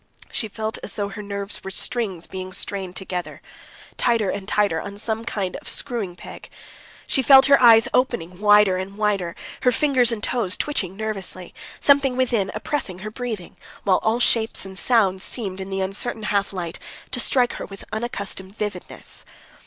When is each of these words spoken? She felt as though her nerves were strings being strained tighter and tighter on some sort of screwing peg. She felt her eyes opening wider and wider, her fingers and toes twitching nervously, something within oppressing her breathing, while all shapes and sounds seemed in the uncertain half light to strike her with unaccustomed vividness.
She 0.31 0.47
felt 0.47 0.79
as 0.81 0.95
though 0.95 1.09
her 1.09 1.21
nerves 1.21 1.63
were 1.63 1.69
strings 1.69 2.25
being 2.25 2.53
strained 2.53 2.95
tighter 2.95 4.29
and 4.31 4.47
tighter 4.47 4.81
on 4.81 4.97
some 4.97 5.27
sort 5.27 5.55
of 5.57 5.69
screwing 5.69 6.15
peg. 6.15 6.49
She 7.05 7.21
felt 7.21 7.45
her 7.45 7.61
eyes 7.61 7.87
opening 7.93 8.39
wider 8.39 8.77
and 8.77 8.97
wider, 8.97 9.35
her 9.61 9.71
fingers 9.71 10.11
and 10.11 10.23
toes 10.23 10.57
twitching 10.57 10.97
nervously, 10.97 11.53
something 11.79 12.17
within 12.17 12.49
oppressing 12.55 12.97
her 13.05 13.11
breathing, 13.11 13.57
while 13.83 13.99
all 14.01 14.19
shapes 14.19 14.65
and 14.65 14.75
sounds 14.75 15.21
seemed 15.23 15.61
in 15.61 15.69
the 15.69 15.81
uncertain 15.81 16.23
half 16.23 16.51
light 16.51 16.79
to 17.11 17.19
strike 17.19 17.53
her 17.53 17.67
with 17.67 17.85
unaccustomed 17.93 18.57
vividness. 18.57 19.23